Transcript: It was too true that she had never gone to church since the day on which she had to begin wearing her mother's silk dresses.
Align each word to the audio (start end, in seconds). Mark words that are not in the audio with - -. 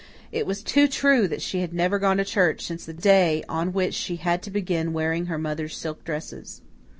It 0.31 0.47
was 0.47 0.63
too 0.63 0.87
true 0.87 1.27
that 1.27 1.43
she 1.43 1.59
had 1.59 1.75
never 1.75 1.99
gone 1.99 2.17
to 2.17 2.25
church 2.25 2.65
since 2.65 2.85
the 2.87 2.91
day 2.91 3.43
on 3.47 3.71
which 3.71 3.93
she 3.93 4.15
had 4.15 4.41
to 4.41 4.49
begin 4.49 4.93
wearing 4.93 5.27
her 5.27 5.37
mother's 5.37 5.77
silk 5.77 6.03
dresses. 6.03 6.63